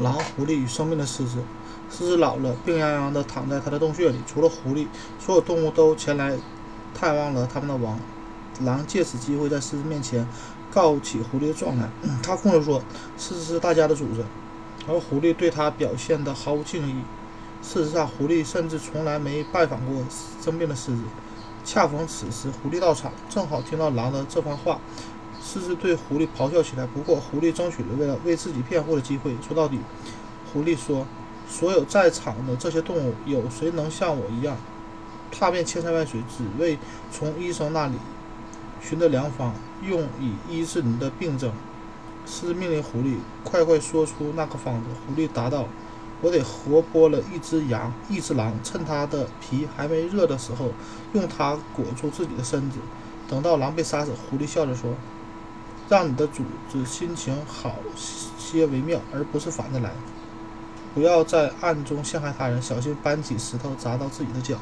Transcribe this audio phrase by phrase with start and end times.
[0.00, 1.38] 狼、狐狸与生病的狮子。
[1.90, 4.18] 狮子老了，病殃殃地躺在他的洞穴里。
[4.26, 4.86] 除了狐狸，
[5.18, 6.36] 所有动物都前来
[6.94, 7.98] 探望了他们的王。
[8.62, 10.26] 狼借此机会在狮子面前
[10.70, 11.88] 告起狐狸的状态。
[12.22, 12.82] 他控诉说，
[13.18, 14.24] 狮子是大家的主子，
[14.88, 17.02] 而狐狸对他表现得毫无敬意。
[17.62, 20.04] 事实上，狐狸甚至从来没拜访过
[20.40, 21.02] 生病的狮子。
[21.64, 24.78] 恰逢此时，狐狸到场，正好听到狼的这番话。
[25.52, 26.86] 狮子对狐狸咆哮起来。
[26.86, 29.36] 不过，狐狸争取了为了为自己辩护的机会。
[29.44, 29.80] 说到底，
[30.52, 31.04] 狐狸说
[31.50, 34.56] ：“所有在场的这些动物，有谁能像我一样，
[35.32, 36.78] 踏遍千山万水，只为
[37.10, 37.94] 从医生那里
[38.80, 41.50] 寻得良方，用以医治你的病症？”
[42.24, 44.86] 狮子命令狐狸快快说出那个方子。
[45.04, 45.66] 狐狸答道。
[46.22, 50.68] 我得活剥了一只羊，一只狼，趁它的皮还没热的时候，
[51.14, 52.76] 用它裹住自己的身子。
[53.26, 54.90] 等到狼被杀死，狐狸笑着说
[55.90, 57.74] ：“让你的主子心情好
[58.38, 59.90] 些为妙，而不是反着来。
[60.94, 64.56] 不要在暗中陷害他人，小心搬起石头砸到自己的脚。”